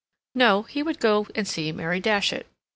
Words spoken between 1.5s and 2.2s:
Mary